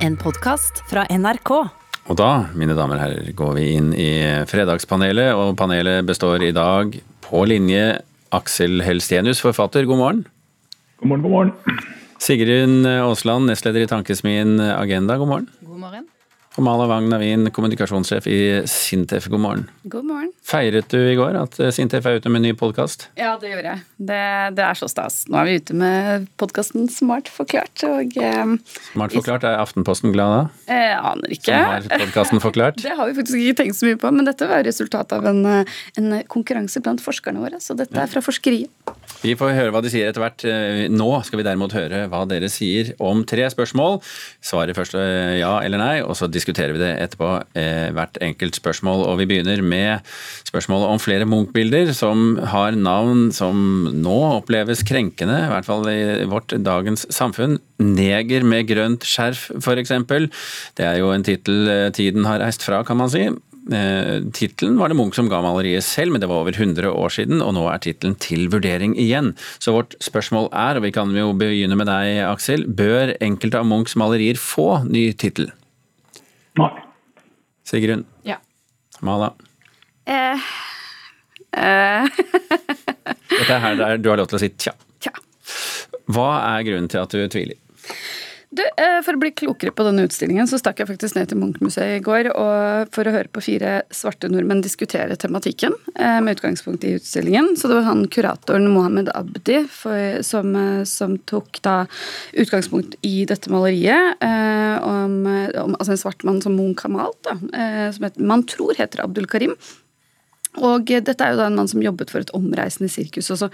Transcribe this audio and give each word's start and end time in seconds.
En 0.00 0.14
podkast 0.16 0.78
fra 0.88 1.02
NRK. 1.12 1.50
Og 2.08 2.16
da, 2.16 2.28
mine 2.56 2.72
damer 2.72 2.96
og 2.96 3.02
herrer, 3.02 3.26
går 3.36 3.50
vi 3.58 3.64
inn 3.76 3.90
i 3.92 4.08
Fredagspanelet, 4.48 5.34
og 5.36 5.52
panelet 5.60 6.06
består 6.08 6.40
i 6.46 6.54
dag 6.56 6.96
på 7.26 7.42
linje 7.44 7.98
Aksel 8.32 8.80
Helstenius, 8.86 9.42
forfatter, 9.44 9.84
god 9.84 10.00
morgen. 10.00 10.22
God 11.02 11.12
morgen, 11.12 11.26
god 11.26 11.34
morgen. 11.34 11.82
Sigrun 12.20 12.88
Aasland, 12.88 13.50
nestleder 13.52 13.84
i 13.84 13.90
Tankesmien 13.90 14.56
Agenda, 14.72 15.18
god 15.20 15.32
morgen. 15.34 15.50
God 15.68 15.84
morgen. 15.84 16.08
Og 16.58 16.64
Mala 16.66 16.82
Wang 16.90 17.04
Navin, 17.06 17.46
kommunikasjonssjef 17.54 18.24
i 18.26 18.38
Sintef, 18.66 19.28
god 19.30 19.42
morgen. 19.44 19.60
God 19.86 20.08
morgen. 20.08 20.32
Feiret 20.42 20.88
du 20.90 20.98
i 20.98 21.12
går 21.14 21.36
at 21.38 21.54
Sintef 21.76 22.08
er 22.10 22.18
ute 22.18 22.32
med 22.32 22.40
en 22.40 22.48
ny 22.48 22.56
podkast? 22.58 23.04
Ja, 23.14 23.36
det 23.38 23.52
gjorde 23.52 23.70
jeg. 23.76 23.84
Det, 24.00 24.22
det, 24.56 24.64
er 24.66 24.80
så 24.80 24.88
stas. 24.90 25.20
Nå 25.30 25.38
er 25.38 25.46
vi 25.46 25.60
ute 25.60 25.76
med 25.78 26.26
podkasten 26.42 26.88
Smart 26.90 27.30
forklart, 27.30 27.84
og 27.86 28.18
eh, 28.18 28.56
Smart 28.88 29.14
forklart, 29.14 29.46
er 29.46 29.62
Aftenposten 29.62 30.10
glad 30.10 30.34
da? 30.34 30.40
Jeg 30.74 30.96
aner 30.98 31.36
ikke. 31.36 31.54
Som 31.54 31.70
har 31.70 31.86
podkasten 32.02 32.42
forklart? 32.42 32.82
Det 32.88 32.98
har 32.98 33.06
vi 33.06 33.14
faktisk 33.20 33.44
ikke 33.44 33.60
tenkt 33.62 33.78
så 33.78 33.86
mye 33.86 34.00
på, 34.02 34.10
men 34.18 34.26
dette 34.26 34.50
var 34.50 34.66
resultatet 34.66 35.14
av 35.20 35.30
en, 35.30 35.44
eh, 35.46 35.78
en 36.02 36.18
konkurranse 36.34 36.82
blant 36.82 37.04
forskerne 37.04 37.46
våre. 37.46 37.62
Så 37.62 37.78
dette 37.78 37.94
er 37.94 38.10
fra 38.10 38.24
forskeriet. 38.26 38.74
Vi 39.20 39.34
får 39.36 39.52
høre 39.52 39.72
hva 39.74 39.82
de 39.84 39.90
sier 39.92 40.08
etter 40.08 40.22
hvert. 40.22 40.42
Eh, 40.48 40.86
nå 40.90 41.08
skal 41.28 41.42
vi 41.42 41.46
derimot 41.46 41.74
høre 41.76 42.06
hva 42.10 42.24
dere 42.26 42.48
sier 42.50 42.94
om 42.98 43.22
tre 43.28 43.46
spørsmål. 43.52 43.98
Svaret 44.42 44.74
først 44.78 44.98
eh, 44.98 45.38
ja 45.44 45.54
eller 45.62 45.78
nei, 45.78 45.94
og 46.02 46.16
så 46.18 46.26
diskuterer 46.40 46.74
vi 46.74 46.82
det 46.82 46.92
etterpå, 47.04 47.30
eh, 47.54 47.90
hvert 47.94 48.18
enkelt 48.24 48.58
spørsmål. 48.58 49.04
Og 49.06 49.20
vi 49.20 49.28
begynner 49.30 49.62
med 49.62 50.00
spørsmålet 50.48 50.90
om 50.90 51.02
flere 51.02 51.28
Munch-bilder 51.28 51.92
som 51.94 52.40
har 52.52 52.72
navn 52.72 53.28
som 53.36 53.90
nå 53.94 54.18
oppleves 54.40 54.82
krenkende, 54.82 55.44
i 55.44 55.52
hvert 55.52 55.68
fall 55.68 55.86
i 55.92 56.24
vårt 56.30 56.56
dagens 56.56 57.06
samfunn. 57.12 57.60
'Neger 57.80 58.44
med 58.44 58.66
grønt 58.68 59.06
skjerf', 59.06 59.48
f.eks. 59.56 59.94
Det 60.76 60.84
er 60.84 60.98
jo 60.98 61.12
en 61.12 61.24
tittel 61.24 61.92
tiden 61.96 62.26
har 62.28 62.40
reist 62.40 62.62
fra, 62.62 62.82
kan 62.84 62.98
man 62.98 63.08
si. 63.08 63.28
Eh, 63.70 64.18
tittelen 64.32 64.78
var 64.80 64.90
det 64.90 64.96
Munch 64.98 65.14
som 65.14 65.28
ga 65.30 65.42
maleriet 65.44 65.84
selv, 65.84 66.14
men 66.14 66.22
det 66.22 66.30
var 66.30 66.42
over 66.42 66.56
100 66.56 66.90
år 66.90 67.12
siden, 67.14 67.42
og 67.44 67.54
nå 67.54 67.66
er 67.70 67.82
tittelen 67.84 68.16
til 68.18 68.48
vurdering 68.50 68.96
igjen. 68.98 69.34
Så 69.60 69.74
vårt 69.76 69.94
spørsmål 70.02 70.48
er, 70.50 70.80
og 70.80 70.86
vi 70.86 70.94
kan 70.96 71.12
jo 71.14 71.30
begynne 71.36 71.78
med 71.78 71.90
deg, 71.90 72.24
Aksel, 72.26 72.66
bør 72.66 73.14
enkelte 73.20 73.60
av 73.60 73.68
Munchs 73.68 73.98
malerier 74.00 74.40
få 74.40 74.82
ny 74.88 75.10
tittel? 75.12 75.52
Nei. 76.58 76.70
Sigrun? 77.64 78.04
Ja. 78.26 78.38
Mala? 79.00 79.34
Eh, 80.04 80.38
eh. 81.52 82.04
Dette 83.30 83.54
er 83.54 83.62
her 83.62 83.76
der 83.78 84.00
du 84.02 84.10
har 84.10 84.18
lov 84.20 84.30
til 84.30 84.40
å 84.40 84.42
si 84.42 84.50
tja. 84.58 84.74
Tja. 85.02 85.12
Hva 86.10 86.30
er 86.56 86.66
grunnen 86.66 86.90
til 86.90 87.02
at 87.02 87.14
du 87.14 87.22
tviler? 87.30 87.60
Du, 88.50 88.62
eh, 88.66 88.98
For 89.06 89.14
å 89.14 89.20
bli 89.22 89.30
klokere 89.30 89.70
på 89.70 89.84
denne 89.86 90.02
utstillingen, 90.08 90.48
så 90.50 90.58
stakk 90.58 90.80
jeg 90.82 90.88
faktisk 90.88 91.14
ned 91.14 91.28
til 91.30 91.38
Munch-museet 91.38 92.00
i 92.00 92.02
går 92.02 92.32
for 92.90 93.06
å 93.06 93.12
høre 93.14 93.30
på 93.30 93.42
fire 93.46 93.74
svarte 93.94 94.26
nordmenn 94.30 94.62
diskutere 94.64 95.14
tematikken 95.14 95.76
eh, 95.94 96.18
med 96.18 96.34
utgangspunkt 96.34 96.82
i 96.88 96.96
utstillingen. 96.98 97.52
Så 97.54 97.70
det 97.70 97.78
var 97.78 97.86
han 97.86 98.08
kuratoren 98.10 98.66
Mohammed 98.72 99.12
Abdi 99.14 99.60
for, 99.70 100.18
som, 100.26 100.50
eh, 100.58 100.82
som, 100.82 101.14
tok 101.30 101.60
da 101.62 101.76
utgangspunkt 102.34 102.96
i 103.06 103.22
dette 103.28 103.52
maleriet 103.52 104.18
om, 104.82 105.14
om 105.28 105.76
altså 105.76 105.94
en 105.94 106.00
svart 106.00 106.24
mann 106.26 106.40
som 106.42 106.56
Munch 106.58 106.82
har 106.82 106.90
malt, 106.94 107.20
da, 107.26 107.36
som 107.94 108.06
heter, 108.06 108.26
man 108.26 108.42
tror 108.50 108.74
heter 108.78 109.04
Abdul 109.04 109.28
Karim. 109.30 109.54
Og 110.58 110.90
dette 110.90 111.22
er 111.22 111.36
jo 111.36 111.38
da 111.38 111.46
en 111.46 111.58
mann 111.60 111.70
som 111.70 111.82
jobbet 111.84 112.10
for 112.10 112.24
et 112.24 112.34
omreisende 112.34 112.90
sirkus. 112.90 113.30
og 113.30 113.44
så 113.44 113.50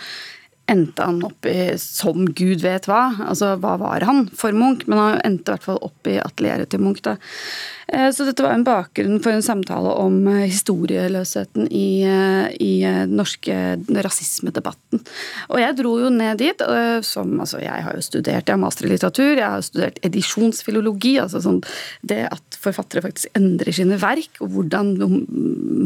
endte 0.71 1.07
han 1.07 1.23
opp 1.27 1.47
i 1.47 1.77
som 1.81 2.27
gud 2.27 2.65
vet 2.65 2.89
hva. 2.91 3.15
Altså, 3.29 3.55
hva 3.63 3.77
var 3.81 4.07
han 4.07 4.27
for 4.35 4.57
Munch? 4.57 4.87
Men 4.91 5.03
han 5.03 5.25
endte 5.27 5.53
i 5.53 5.57
hvert 5.57 5.67
fall 5.69 5.83
opp 5.87 6.11
i 6.11 6.19
atelieret 6.23 6.73
til 6.73 6.83
Munch. 6.83 7.05
da. 7.07 7.17
Så 7.87 8.25
dette 8.27 8.43
var 8.43 8.57
en 8.57 8.65
bakgrunn 8.67 9.21
for 9.23 9.31
en 9.31 9.45
samtale 9.47 9.93
om 10.03 10.17
historieløsheten 10.27 11.69
i, 11.71 12.03
i 12.59 12.73
den 12.83 13.13
norske 13.15 13.55
rasismedebatten. 14.03 15.05
Og 15.55 15.61
jeg 15.63 15.77
dro 15.79 15.93
jo 16.03 16.11
ned 16.11 16.43
dit. 16.43 16.65
som, 17.07 17.37
altså 17.39 17.63
Jeg 17.63 17.87
har 17.87 17.95
jo 17.95 18.03
studert, 18.03 18.49
jeg 18.49 18.57
har 18.57 18.59
master 18.59 18.89
i 18.89 18.91
litteratur, 18.91 19.37
jeg 19.39 19.47
har 19.47 19.63
studert 19.63 20.03
edisjonsfilologi. 20.03 21.15
altså 21.23 21.45
sånn 21.45 21.63
Det 22.03 22.25
at 22.27 22.46
forfattere 22.61 23.05
faktisk 23.05 23.37
endrer 23.39 23.75
sine 23.77 23.99
verk, 24.01 24.41
og 24.45 24.53
hvordan 24.55 24.95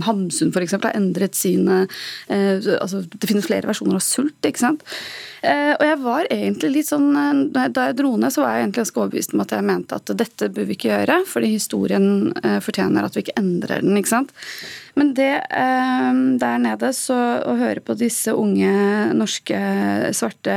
Hamsun 0.06 0.52
f.eks. 0.54 0.76
har 0.78 0.96
endret 0.96 1.36
sine 1.36 1.82
altså 2.30 3.02
Det 3.10 3.28
finnes 3.28 3.46
flere 3.46 3.68
versjoner 3.68 3.98
av 3.98 4.04
Sult. 4.04 4.38
ikke 4.46 4.62
sant? 4.62 4.84
Og 5.42 5.84
jeg 5.86 5.98
var 6.02 6.28
egentlig 6.28 6.70
litt 6.74 6.88
sånn 6.90 7.14
Da 7.54 7.86
jeg 7.88 7.96
dro 7.96 8.10
ned, 8.20 8.32
så 8.32 8.42
var 8.44 8.54
jeg 8.54 8.66
egentlig 8.66 8.82
ganske 8.82 9.00
overbevist 9.00 9.34
om 9.34 9.42
at 9.44 9.54
jeg 9.56 9.66
mente 9.70 9.96
at 9.96 10.12
dette 10.20 10.50
bør 10.52 10.68
vi 10.68 10.76
ikke 10.76 10.90
gjøre, 10.90 11.16
fordi 11.28 11.52
historien 11.54 12.08
fortjener 12.64 13.06
at 13.06 13.16
vi 13.16 13.24
ikke 13.24 13.38
endrer 13.40 13.84
den. 13.84 13.96
ikke 14.00 14.12
sant? 14.12 14.34
Men 15.00 15.14
det 15.16 15.32
der 15.50 16.58
nede, 16.60 16.90
så 16.92 17.16
å 17.48 17.54
høre 17.56 17.80
på 17.80 17.94
disse 17.96 18.34
unge 18.36 18.68
norske 19.16 19.60
svarte 20.16 20.56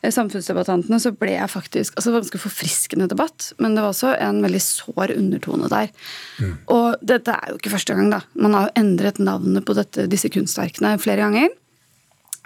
samfunnsdebattantene, 0.00 0.96
så 1.02 1.12
ble 1.12 1.34
jeg 1.34 1.52
faktisk 1.52 1.98
altså 1.98 2.08
Det 2.08 2.14
var 2.14 2.24
ganske 2.24 2.40
forfriskende 2.46 3.08
debatt, 3.12 3.50
men 3.60 3.76
det 3.76 3.84
var 3.84 3.92
også 3.92 4.14
en 4.16 4.40
veldig 4.44 4.62
sår 4.64 5.12
undertone 5.18 5.68
der. 5.68 5.92
Mm. 6.40 6.54
Og 6.72 7.04
dette 7.04 7.36
er 7.36 7.52
jo 7.52 7.60
ikke 7.60 7.74
første 7.74 7.98
gang, 7.98 8.08
da. 8.14 8.22
Man 8.40 8.56
har 8.56 8.70
jo 8.70 8.74
endret 8.80 9.20
navnet 9.20 9.68
på 9.68 9.76
dette, 9.76 10.08
disse 10.08 10.32
kunstverkene 10.32 10.96
flere 11.02 11.26
ganger. 11.26 11.52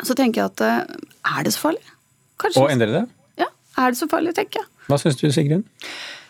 Så 0.02 0.18
tenker 0.18 0.42
jeg 0.42 0.52
at 0.52 0.66
er 0.66 1.46
det 1.46 1.54
så 1.54 1.68
farlig? 1.68 1.86
Kanskje. 2.42 2.66
Å 2.66 2.70
endre 2.74 2.90
det? 2.92 3.06
Ja, 3.40 3.48
er 3.78 3.94
det 3.94 4.02
så 4.02 4.10
farlig, 4.10 4.34
tenker 4.36 4.64
jeg. 4.64 4.70
Hva 4.90 4.98
syns 4.98 5.22
du, 5.22 5.28
Sigrun? 5.34 5.64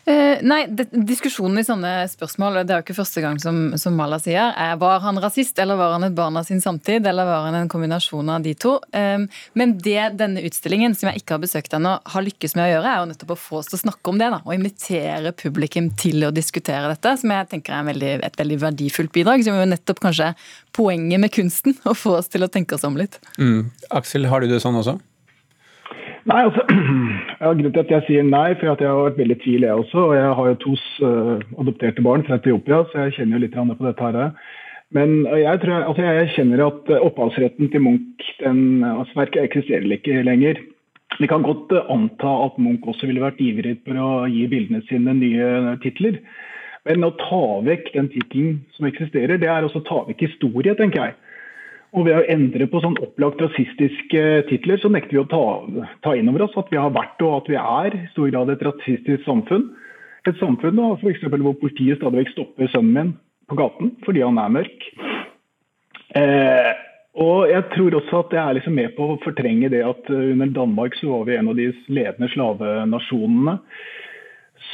Uh, 0.09 0.41
nei, 0.41 0.63
det, 0.73 0.87
Diskusjonen 1.05 1.61
i 1.61 1.67
sånne 1.67 1.91
spørsmål 2.09 2.63
det 2.63 2.73
er 2.73 2.81
jo 2.81 2.85
ikke 2.87 2.97
første 2.97 3.21
gang 3.21 3.37
som, 3.43 3.59
som 3.77 3.97
Mala 3.99 4.17
sier, 4.23 4.55
er 4.57 4.79
var 4.81 5.03
han 5.05 5.21
rasist, 5.21 5.59
eller 5.61 5.77
var 5.77 5.99
han 5.99 6.07
et 6.07 6.17
barn 6.17 6.39
av 6.41 6.47
sin 6.49 6.63
samtid, 6.65 7.05
eller 7.05 7.29
var 7.29 7.45
han 7.45 7.59
en 7.59 7.69
kombinasjon 7.69 8.31
av 8.33 8.47
de 8.47 8.55
to? 8.57 8.79
Um, 8.97 9.27
men 9.59 9.75
det 9.85 10.15
denne 10.17 10.41
utstillingen, 10.49 10.97
som 10.97 11.11
jeg 11.11 11.21
ikke 11.21 11.37
har 11.37 11.43
besøkt 11.43 11.77
ennå, 11.77 11.99
har 12.15 12.25
lykkes 12.25 12.57
med 12.57 12.65
å 12.65 12.71
gjøre, 12.71 12.95
er 12.95 13.03
jo 13.03 13.11
nettopp 13.11 13.35
å 13.35 13.39
få 13.43 13.61
oss 13.61 13.69
til 13.69 13.77
å 13.77 13.83
snakke 13.83 14.15
om 14.15 14.23
det. 14.23 14.31
da, 14.33 14.41
Og 14.47 14.57
invitere 14.57 15.35
publikum 15.37 15.91
til 16.01 16.25
å 16.25 16.33
diskutere 16.33 16.89
dette, 16.95 17.15
som 17.21 17.35
jeg 17.37 17.51
tenker 17.53 17.77
er 17.77 17.91
veldig, 17.91 18.15
et 18.31 18.41
veldig 18.41 18.61
verdifullt 18.65 19.13
bidrag. 19.13 19.45
Som 19.45 19.61
jo 19.61 19.69
nettopp 19.69 20.01
kanskje 20.07 20.33
poenget 20.73 21.21
med 21.21 21.35
kunsten, 21.35 21.77
å 21.91 21.97
få 21.97 22.17
oss 22.23 22.33
til 22.33 22.47
å 22.47 22.53
tenke 22.53 22.79
oss 22.79 22.87
om 22.89 22.97
litt. 22.97 23.21
Mm. 23.37 23.69
Aksel, 24.01 24.29
har 24.33 24.41
du 24.41 24.49
det 24.49 24.63
sånn 24.65 24.81
også? 24.81 24.97
Nei, 26.29 26.45
altså, 26.45 26.65
ja, 27.41 27.51
Grunnen 27.51 27.73
til 27.73 27.85
at 27.85 27.93
jeg 27.95 28.07
sier 28.07 28.25
nei, 28.27 28.53
for 28.59 28.69
jeg 28.69 28.85
har 28.85 29.05
vært 29.07 29.21
veldig 29.21 29.37
i 29.39 29.43
tvil, 29.45 29.65
jeg 29.65 29.83
også. 29.83 30.07
og 30.11 30.17
Jeg 30.17 30.33
har 30.39 30.49
jo 30.51 30.57
to 30.65 30.73
uh, 31.09 31.61
adopterte 31.63 32.05
barn 32.05 32.25
fra 32.27 32.37
Etiopia, 32.37 32.83
så 32.91 33.07
jeg 33.07 33.19
kjenner 33.19 33.39
jo 33.39 33.45
litt 33.47 33.57
på 33.57 33.87
dette. 33.87 34.11
her. 34.19 34.35
Men 34.97 35.15
jeg, 35.25 35.61
tror, 35.63 35.85
altså, 35.85 36.05
jeg 36.05 36.33
kjenner 36.35 36.65
at 36.67 36.91
opphavsretten 36.99 37.71
til 37.73 37.85
Munch 37.85 38.29
den, 38.43 38.85
altså, 38.85 39.25
eksisterer 39.41 39.89
ikke 39.97 40.21
lenger. 40.25 40.61
Vi 41.19 41.27
kan 41.27 41.43
godt 41.43 41.73
anta 41.89 42.35
at 42.45 42.61
Munch 42.61 42.85
også 42.85 43.09
ville 43.09 43.25
vært 43.25 43.41
ivrig 43.41 43.79
for 43.87 43.97
å 43.97 44.11
gi 44.29 44.45
bildene 44.53 44.85
sine 44.89 45.17
nye 45.17 45.79
titler. 45.83 46.21
Men 46.89 47.05
å 47.05 47.15
ta 47.21 47.43
vekk 47.65 47.91
den 47.95 48.13
tittelen 48.13 48.61
som 48.77 48.87
eksisterer, 48.89 49.41
det 49.41 49.49
er 49.49 49.65
også 49.65 49.81
å 49.81 49.89
ta 49.89 50.05
vekk 50.09 50.29
historie, 50.29 50.77
tenker 50.77 51.09
jeg. 51.09 51.17
Og 51.99 52.05
ved 52.07 52.15
å 52.15 52.27
endre 52.31 52.69
på 52.71 52.79
sånn 52.83 52.95
opplagt 53.03 53.41
rasistiske 53.43 54.25
titler, 54.47 54.79
så 54.79 54.91
nekter 54.93 55.17
vi 55.17 55.23
å 55.25 55.31
ta, 55.31 55.45
ta 56.07 56.15
inn 56.15 56.29
over 56.31 56.45
oss 56.47 56.55
at 56.61 56.69
vi 56.71 56.79
har 56.79 56.93
vært 56.95 57.19
og 57.27 57.41
at 57.41 57.49
vi 57.51 57.57
er 57.59 57.97
i 57.97 58.03
stor 58.13 58.31
grad 58.31 58.53
et 58.53 58.63
rasistisk 58.63 59.25
samfunn. 59.27 59.65
Et 60.29 60.39
samfunn 60.39 60.79
da, 60.79 60.93
for 61.01 61.11
eksempel, 61.11 61.43
hvor 61.43 61.57
politiet 61.59 61.99
stadig 61.99 62.23
vekk 62.23 62.35
stopper 62.37 62.71
sønnen 62.71 62.95
min 62.95 63.17
på 63.49 63.59
gaten 63.59 63.97
fordi 64.05 64.23
han 64.23 64.39
er 64.39 64.55
mørk. 64.61 64.87
Eh, 66.21 66.71
og 67.19 67.51
jeg 67.51 67.67
tror 67.75 67.97
også 67.99 68.23
at 68.23 68.35
jeg 68.37 68.43
er 68.45 68.59
liksom 68.61 68.77
med 68.79 68.93
på 68.95 69.09
å 69.11 69.21
fortrenge 69.25 69.71
det 69.73 69.81
at 69.83 70.11
under 70.15 70.53
Danmark 70.55 70.95
så 71.01 71.11
var 71.11 71.27
vi 71.27 71.39
en 71.39 71.51
av 71.51 71.59
de 71.59 71.73
ledende 71.91 72.31
slavenasjonene. 72.31 73.57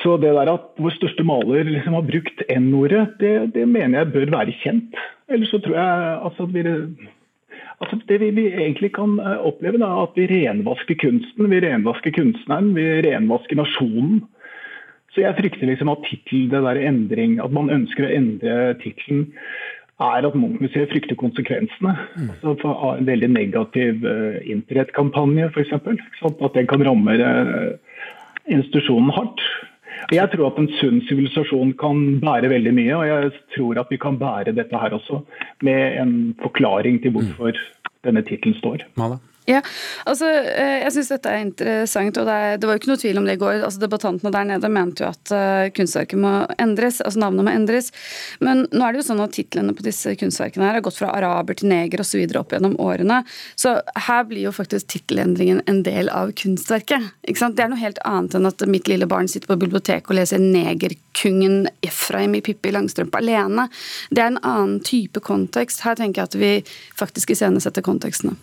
Så 0.03 0.17
det 0.21 0.33
der 0.35 0.51
at 0.51 0.81
vår 0.81 0.97
største 0.97 1.25
maler 1.27 1.69
liksom 1.69 1.97
har 1.97 2.07
brukt 2.09 2.43
N-ordet, 2.51 3.05
det, 3.21 3.35
det, 3.55 3.67
mener 3.69 4.01
jeg 4.03 4.13
bør 4.15 4.33
være 4.39 4.57
kjent. 4.63 4.97
Ellers 5.31 5.53
så 5.55 5.61
tror 5.63 5.77
jeg 5.79 6.17
altså, 6.29 6.49
at 6.49 6.55
vi 6.55 6.65
altså 7.81 7.99
Det 8.09 8.21
vi, 8.21 8.31
vi, 8.31 8.47
egentlig 8.53 8.93
kan 8.95 9.19
eh, 9.21 9.39
oppleve, 9.47 9.79
da, 9.79 9.91
at 10.03 10.17
vi 10.17 10.29
renvasker 10.31 10.99
kunsten, 11.01 11.51
vi 11.51 11.61
renvasker 11.61 12.15
kunstneren, 12.15 12.75
vi 12.75 12.85
renvasker 13.07 13.57
nasjonen. 13.57 14.23
Så 15.15 15.23
jeg 15.23 15.37
frykter 15.39 15.71
liksom 15.71 15.93
at 15.93 16.03
titel, 16.09 16.49
det 16.51 16.63
der 16.65 16.81
endring, 16.89 17.39
at 17.43 17.53
man 17.55 17.71
ønsker 17.71 18.07
å 18.07 18.15
endre 18.15 18.75
tittelen, 18.83 19.29
er 20.03 20.27
at 20.27 20.35
Munch-museet 20.35 20.91
frykter 20.91 21.15
konsekvensene. 21.19 21.93
Mm. 22.19 22.31
Altså 22.43 22.73
En 22.99 23.07
veldig 23.07 23.29
negativ 23.31 24.03
uh, 24.03 24.41
internettkampanje, 24.43 25.53
f.eks. 25.53 25.77
At 26.27 26.57
den 26.57 26.67
kan 26.67 26.83
ramme 26.83 27.15
uh, 27.15 28.01
institusjonen 28.51 29.15
hardt. 29.15 29.45
Jeg 30.13 30.31
tror 30.33 30.51
at 30.51 30.59
en 30.61 30.71
sunn 30.81 31.03
sivilisasjon 31.09 31.75
kan 31.81 32.03
bære 32.23 32.51
veldig 32.53 32.75
mye, 32.77 32.97
og 32.97 33.07
jeg 33.09 33.31
tror 33.57 33.81
at 33.85 33.93
vi 33.93 34.01
kan 34.01 34.19
bære 34.21 34.57
dette 34.57 34.81
her 34.81 34.97
også 34.97 35.23
med 35.67 36.01
en 36.03 36.17
forklaring 36.43 37.01
til 37.03 37.15
hvorfor 37.17 37.55
mm. 37.55 37.93
denne 38.07 38.25
tittelen 38.27 38.59
står. 38.61 38.85
Mala? 39.01 39.21
Ja, 39.45 39.59
altså 40.09 40.25
eh, 40.41 40.79
jeg 40.81 40.93
syns 40.95 41.11
dette 41.13 41.29
er 41.29 41.43
interessant, 41.45 42.17
og 42.17 42.29
det, 42.29 42.35
er, 42.35 42.55
det, 42.57 42.65
var 42.65 42.79
jo 42.79 42.81
ikke 42.81 42.91
noe 42.95 43.01
tvil 43.03 43.19
om 43.21 43.27
det 43.29 43.35
i 43.37 43.41
går. 43.43 43.59
altså 43.67 43.83
Debattantene 43.83 44.31
der 44.33 44.47
nede 44.49 44.71
mente 44.73 45.05
jo 45.05 45.11
at 45.11 45.33
uh, 45.37 45.67
kunstverket 45.77 46.17
må 46.21 46.31
endres, 46.57 47.03
altså 47.05 47.21
navnet 47.21 47.45
må 47.45 47.53
endres. 47.53 47.91
Men 48.41 48.65
nå 48.73 48.81
er 48.87 48.95
det 48.95 49.03
jo 49.03 49.07
sånn 49.11 49.21
at 49.21 49.35
titlene 49.37 49.75
på 49.77 49.85
disse 49.85 50.15
kunstverkene 50.17 50.65
her 50.65 50.79
har 50.79 50.85
gått 50.87 50.97
fra 50.97 51.11
araber 51.13 51.59
til 51.61 51.69
neger 51.75 52.01
osv. 52.01 52.23
opp 52.41 52.55
gjennom 52.57 52.79
årene. 52.81 53.21
Så 53.61 53.75
her 54.07 54.25
blir 54.31 54.47
jo 54.47 54.55
faktisk 54.57 54.89
tittelendringen 54.95 55.61
en 55.69 55.83
del 55.85 56.09
av 56.09 56.33
kunstverket. 56.41 57.13
ikke 57.29 57.43
sant? 57.43 57.59
Det 57.61 57.67
er 57.67 57.75
noe 57.75 57.83
helt 57.85 58.01
annet 58.09 58.39
enn 58.41 58.49
at 58.49 58.65
mitt 58.71 58.89
lille 58.89 59.11
barn 59.11 59.29
sitter 59.29 59.53
på 59.53 59.61
biblioteket 59.67 60.09
og 60.09 60.21
leser 60.23 60.41
'Negerkungen 60.41 61.69
Efraim 61.85 62.41
i 62.41 62.41
Pippi 62.41 62.73
Langstrømpe' 62.73 63.21
alene. 63.21 63.69
Det 64.09 64.25
er 64.25 64.33
en 64.33 64.41
annen 64.41 64.81
type 64.81 65.21
kontekst. 65.21 65.85
Her 65.85 66.01
tenker 66.01 66.25
jeg 66.25 66.33
at 66.33 66.41
vi 66.41 66.53
faktisk 66.97 67.37
iscenesetter 67.37 67.85
kontekstene. 67.85 68.41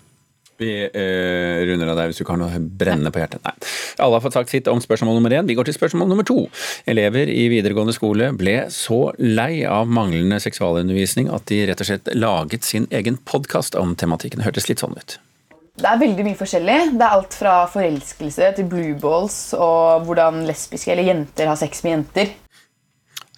Vi 0.62 0.74
uh, 0.86 1.62
runder 1.68 1.92
av 1.92 1.98
deg 2.00 2.12
hvis 2.12 2.22
du 2.22 2.24
ikke 2.26 2.36
har 2.36 2.42
noe 2.44 2.62
brennende 2.62 3.14
på 3.14 3.22
hjertet. 3.22 3.42
Nei. 3.46 3.56
Alle 4.02 4.18
har 4.18 4.26
fått 4.26 4.38
sagt 4.38 4.54
sitt 4.54 4.70
om 4.72 4.82
spørsmål 4.84 5.18
nummer 5.18 5.34
én. 5.34 5.50
Vi 5.50 5.58
går 5.58 5.70
til 5.70 5.78
spørsmål 5.78 6.10
nummer 6.12 6.28
to. 6.28 6.46
Elever 6.90 7.32
i 7.32 7.48
videregående 7.52 7.96
skole 7.96 8.32
ble 8.38 8.58
så 8.74 9.02
lei 9.22 9.64
av 9.66 9.90
manglende 9.90 10.40
seksualundervisning 10.44 11.32
at 11.34 11.50
de 11.50 11.64
rett 11.70 11.82
og 11.84 11.90
slett 11.90 12.14
laget 12.18 12.68
sin 12.68 12.88
egen 12.94 13.18
podkast 13.26 13.78
om 13.80 13.98
tematikken. 13.98 14.42
Det 14.42 14.50
Hørtes 14.52 14.70
litt 14.70 14.84
sånn 14.84 14.98
ut. 14.98 15.18
Det 15.82 15.88
er 15.88 16.02
veldig 16.02 16.24
mye 16.28 16.38
forskjellig. 16.38 16.78
Det 17.00 17.06
er 17.06 17.16
alt 17.16 17.36
fra 17.38 17.56
forelskelse 17.72 18.52
til 18.58 18.68
blue 18.70 18.96
balls 19.02 19.40
og 19.58 20.06
hvordan 20.06 20.44
lesbiske 20.46 20.92
eller 20.94 21.08
jenter 21.08 21.50
har 21.50 21.58
sex 21.60 21.82
med 21.86 21.96
jenter. 21.96 22.34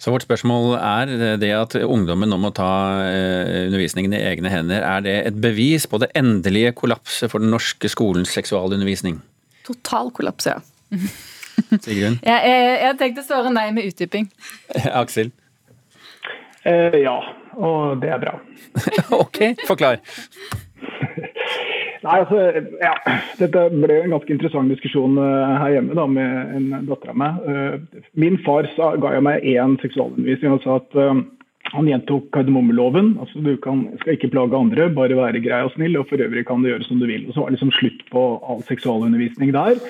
Så 0.04 0.12
vårt 0.12 0.26
spørsmål 0.26 0.74
er 0.76 1.12
det 1.40 1.48
at 1.56 1.74
ungdommen 1.80 2.28
nå 2.28 2.36
må 2.36 2.50
ta 2.52 2.68
eh, 3.06 3.62
undervisningen 3.70 4.12
i 4.12 4.20
egne 4.20 4.50
hender. 4.52 4.84
Er 4.84 5.04
det 5.06 5.14
et 5.30 5.38
bevis 5.40 5.86
på 5.88 5.96
det 6.02 6.10
endelige 6.18 6.74
kollapset 6.76 7.32
for 7.32 7.40
den 7.40 7.48
norske 7.54 7.88
skolens 7.88 8.34
seksualundervisning? 8.36 9.22
Total 9.64 10.12
kollaps, 10.12 10.50
ja. 10.50 10.58
Sigrun? 11.86 12.18
Jeg, 12.20 12.36
jeg, 12.36 12.76
jeg 12.82 12.98
tenkte 13.00 13.24
å 13.24 13.28
svare 13.30 13.54
nei 13.54 13.70
med 13.72 13.88
utdyping. 13.88 14.28
Aksel? 15.00 15.32
Eh, 16.68 17.00
ja, 17.00 17.16
og 17.56 17.96
det 18.04 18.12
er 18.12 18.20
bra. 18.26 18.36
ok, 19.24 19.40
forklar. 19.64 20.04
Nei, 22.04 22.18
altså, 22.20 22.40
ja, 22.84 22.94
Dette 23.38 23.68
ble 23.72 24.00
en 24.02 24.12
ganske 24.12 24.34
interessant 24.34 24.68
diskusjon 24.72 25.16
uh, 25.16 25.54
her 25.62 25.78
hjemme 25.78 25.96
da, 25.96 26.04
med 26.10 26.56
en 26.58 26.66
datter 26.90 27.14
av 27.14 27.20
meg. 27.20 27.38
Uh, 27.48 28.02
min 28.20 28.36
far 28.44 28.68
sa, 28.74 28.92
ga 29.00 29.14
jeg 29.14 29.24
meg 29.24 29.46
én 29.54 29.78
seksualundervisning 29.80 30.58
og 30.58 30.66
sa 30.66 30.76
at 30.82 30.98
uh, 31.00 31.22
han 31.72 31.88
gjentok 31.88 32.28
kardemommeloven. 32.36 33.14
Altså, 33.24 33.40
du 33.40 33.54
kan, 33.64 33.86
skal 34.02 34.18
ikke 34.18 34.30
plage 34.34 34.58
andre, 34.58 34.90
bare 34.92 35.16
være 35.16 35.42
grei 35.44 35.62
og 35.64 35.72
snill. 35.74 35.96
Og 36.00 36.10
for 36.10 36.20
øvrig 36.20 36.44
kan 36.46 36.60
du 36.62 36.70
gjøre 36.70 36.84
som 36.86 37.00
du 37.00 37.08
vil. 37.08 37.24
Og 37.26 37.32
Så 37.32 37.40
var 37.40 37.50
det 37.50 37.56
liksom 37.56 37.72
slutt 37.78 38.04
på 38.12 38.26
all 38.44 38.60
seksualundervisning 38.68 39.54
der. 39.56 39.80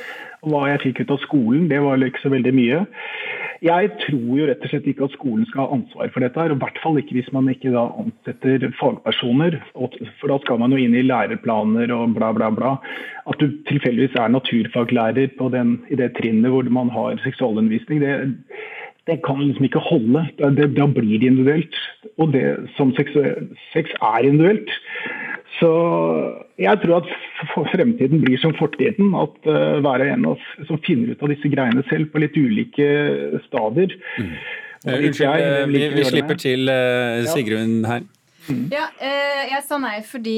Og 0.44 0.52
hva 0.52 0.68
jeg 0.70 0.82
fikk 0.84 1.02
ut 1.02 1.14
av 1.16 1.22
skolen, 1.24 1.68
det 1.72 1.80
var 1.82 2.02
ikke 2.04 2.22
så 2.22 2.32
veldig 2.32 2.54
mye. 2.54 2.84
Jeg 3.64 3.88
tror 4.02 4.36
jo 4.36 4.46
rett 4.48 4.64
og 4.66 4.68
slett 4.68 4.88
ikke 4.90 5.06
at 5.06 5.14
skolen 5.16 5.46
skal 5.48 5.64
ha 5.64 5.76
ansvar 5.78 6.10
for 6.12 6.20
dette. 6.20 6.36
her, 6.40 6.52
og 6.52 6.58
I 6.58 6.64
hvert 6.64 6.80
fall 6.82 6.98
ikke 7.00 7.16
hvis 7.16 7.30
man 7.32 7.48
ikke 7.48 7.72
da 7.72 7.86
ansetter 8.02 8.66
fagpersoner. 8.76 9.56
For 9.72 10.28
da 10.28 10.36
skal 10.42 10.60
man 10.60 10.74
jo 10.74 10.80
inn 10.82 10.96
i 10.98 11.04
læreplaner 11.06 11.92
og 11.96 12.12
bla, 12.18 12.32
bla, 12.36 12.50
bla. 12.52 12.74
At 13.24 13.40
du 13.40 13.48
tilfeldigvis 13.70 14.18
er 14.20 14.34
naturfaglærer 14.36 15.32
den, 15.56 15.78
i 15.88 15.96
det 15.96 16.12
trinnet 16.18 16.52
hvor 16.52 16.68
man 16.68 16.92
har 16.92 17.16
seksualundervisning, 17.24 18.04
det, 18.04 18.36
det 19.08 19.22
kan 19.24 19.40
liksom 19.40 19.64
ikke 19.64 19.86
holde. 19.88 20.26
Da 20.36 20.50
blir 20.52 21.18
det 21.18 21.32
individuelt. 21.32 21.76
Og 22.18 22.32
det 22.36 22.68
som 22.76 22.92
sex, 23.00 23.16
sex 23.72 23.96
er 24.02 24.28
individuelt. 24.28 24.68
Så 25.58 25.70
jeg 26.58 26.80
tror 26.82 27.02
at 27.02 27.08
fremtiden 27.72 28.22
blir 28.24 28.40
som 28.42 28.54
fortiden. 28.58 29.14
At 29.18 29.38
uh, 29.46 29.78
hver 29.84 30.04
en 30.06 30.26
av 30.26 30.36
oss 30.36 30.68
som 30.68 30.80
finner 30.86 31.14
ut 31.14 31.22
av 31.22 31.32
disse 31.34 31.50
greiene 31.52 31.84
selv 31.90 32.10
på 32.12 32.22
litt 32.22 32.36
ulike 32.36 32.88
stadier. 33.46 33.94
Mm. 34.18 34.34
Uh, 34.84 34.98
unnskyld, 34.98 35.72
vi, 35.72 35.86
vi 35.94 36.06
slipper 36.10 36.40
til 36.40 36.68
uh, 36.68 37.24
Sigrun 37.30 37.82
her. 37.88 38.04
Mm. 38.44 38.66
Ja, 38.74 38.90
jeg 39.48 39.62
sa 39.64 39.78
nei 39.80 40.02
fordi 40.04 40.36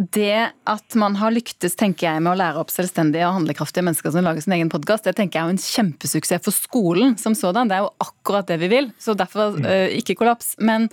det 0.00 0.50
at 0.64 0.94
man 0.96 1.16
har 1.20 1.32
lyktes 1.34 1.74
tenker 1.76 2.06
jeg, 2.06 2.22
med 2.24 2.32
å 2.32 2.38
lære 2.40 2.60
opp 2.62 2.70
selvstendige 2.72 3.26
og 3.28 3.36
handlekraftige 3.36 3.84
mennesker 3.84 4.14
som 4.14 4.24
lager 4.24 4.44
sin 4.44 4.54
egen 4.56 4.70
podkast, 4.72 5.04
det 5.04 5.12
tenker 5.18 5.38
jeg 5.38 5.44
er 5.44 5.54
en 5.54 5.60
kjempesuksess 5.60 6.44
for 6.46 6.56
skolen 6.56 7.16
som 7.20 7.36
sådan. 7.36 7.68
Det 7.68 7.76
er 7.76 7.84
jo 7.84 7.90
akkurat 8.00 8.48
det 8.48 8.56
vi 8.62 8.70
vil. 8.72 8.88
Så 9.02 9.12
derfor 9.18 9.58
uh, 9.60 9.88
ikke 9.92 10.16
kollaps. 10.16 10.54
Men 10.56 10.88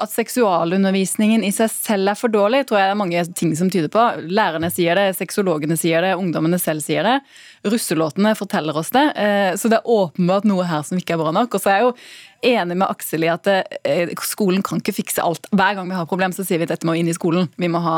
at 0.00 0.12
seksualundervisningen 0.12 1.44
i 1.44 1.52
seg 1.52 1.68
selv 1.72 2.12
er 2.12 2.18
for 2.18 2.32
dårlig, 2.32 2.64
tror 2.68 2.80
jeg 2.80 2.88
det 2.88 2.94
er 2.94 3.02
mange 3.02 3.24
ting 3.36 3.52
som 3.58 3.72
tyder 3.72 3.92
på. 3.92 4.06
Lærerne 4.32 4.72
sier 4.72 4.96
det, 4.96 5.10
sexologene 5.18 5.76
sier 5.80 6.04
det, 6.04 6.14
ungdommene 6.16 6.60
selv 6.62 6.84
sier 6.86 7.04
det. 7.04 7.18
Russelåtene 7.66 8.32
forteller 8.38 8.80
oss 8.80 8.94
det. 8.96 9.04
Uh, 9.20 9.52
så 9.60 9.72
det 9.72 9.82
er 9.82 9.92
åpenbart 9.98 10.48
noe 10.48 10.64
her 10.68 10.86
som 10.86 10.96
ikke 11.00 11.18
er 11.18 11.22
bra 11.24 11.34
nok. 11.36 11.58
Og 11.58 11.66
så 11.66 11.74
er 11.74 11.84
jo 11.84 11.92
enig 12.44 12.76
med 12.76 12.88
Aksel 12.88 13.26
i 13.26 13.30
at 13.32 13.48
uh, 13.48 14.12
skolen 14.26 14.64
kan 14.66 14.82
ikke 14.82 14.96
fikse 14.96 15.24
alt. 15.24 15.48
Hver 15.52 15.78
gang 15.78 15.88
vi 15.90 15.96
har 15.98 16.08
problem, 16.10 16.34
så 16.36 16.44
sier 16.46 16.60
vi 16.60 16.68
at 16.68 16.74
dette 16.74 16.88
må 16.88 16.96
inn 16.98 17.10
i 17.10 17.16
skolen. 17.16 17.48
Vi 17.56 17.70
må 17.72 17.80
ha 17.84 17.96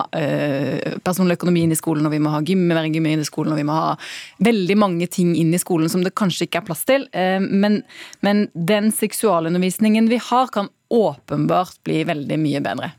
personlig 1.05 1.39
økonomi 1.39 1.65
inn 1.67 1.75
i 1.75 1.79
skolen, 1.79 2.07
og 2.07 2.13
vi 2.15 2.21
må 2.23 2.33
ha 2.33 2.41
gym, 2.47 2.69
gym 2.93 3.09
inn 3.09 3.23
i 3.23 3.27
skolen, 3.27 3.55
og 3.55 3.61
vi 3.61 3.67
må 3.67 3.77
ha 3.77 3.91
veldig 4.45 4.77
mange 4.79 5.09
ting 5.11 5.35
inn 5.39 5.53
i 5.55 5.61
skolen 5.61 5.91
som 5.93 6.05
det 6.05 6.15
kanskje 6.19 6.47
ikke 6.47 6.63
er 6.63 6.69
plass 6.69 6.85
til. 6.89 7.07
Men, 7.15 7.83
men 8.25 8.47
den 8.55 8.93
seksualundervisningen 8.95 10.11
vi 10.13 10.21
har, 10.31 10.51
kan 10.55 10.71
åpenbart 10.89 11.83
bli 11.85 12.03
veldig 12.09 12.41
mye 12.41 12.65
bedre. 12.65 12.93